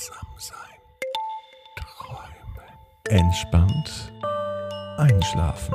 [0.00, 0.56] achtsam sein.
[1.76, 3.20] Träumen.
[3.22, 4.12] Entspannt.
[4.96, 5.74] Einschlafen.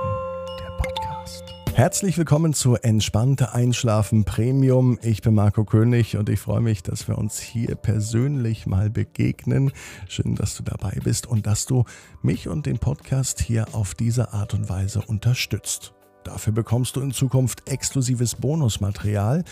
[0.59, 1.43] Der Podcast.
[1.75, 4.97] Herzlich willkommen zu Entspannte Einschlafen Premium.
[5.03, 9.71] Ich bin Marco König und ich freue mich, dass wir uns hier persönlich mal begegnen.
[10.07, 11.83] Schön, dass du dabei bist und dass du
[12.23, 15.93] mich und den Podcast hier auf diese Art und Weise unterstützt.
[16.23, 19.43] Dafür bekommst du in Zukunft exklusives Bonusmaterial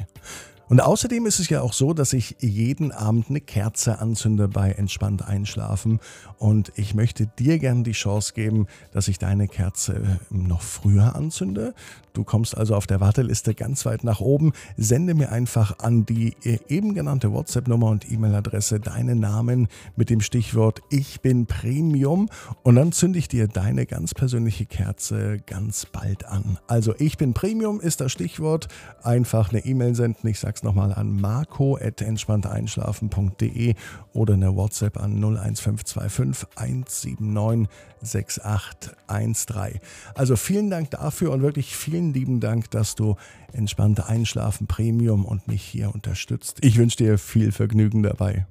[0.69, 4.71] Und außerdem ist es ja auch so, dass ich jeden Abend eine Kerze anzünde bei
[4.71, 5.99] Entspannt Einschlafen.
[6.37, 11.73] Und ich möchte dir gerne die Chance geben, dass ich deine Kerze noch früher anzünde.
[12.17, 14.51] Du kommst also auf der Warteliste ganz weit nach oben.
[14.75, 16.35] Sende mir einfach an die
[16.67, 22.27] eben genannte WhatsApp-Nummer und E-Mail-Adresse deinen Namen mit dem Stichwort Ich bin Premium
[22.63, 26.57] und dann zünde ich dir deine ganz persönliche Kerze ganz bald an.
[26.67, 28.67] Also Ich bin Premium ist das Stichwort.
[29.03, 30.27] Einfach eine E-Mail senden.
[30.27, 33.75] Ich sag's nochmal an marco.entspannteeinschlafen.de
[34.13, 37.67] oder eine WhatsApp an 01525 179
[38.01, 39.79] 6813.
[40.15, 43.15] Also vielen Dank dafür und wirklich vielen lieben Dank, dass du
[43.53, 46.59] entspannte Einschlafen Premium und mich hier unterstützt.
[46.61, 48.45] Ich wünsche dir viel Vergnügen dabei.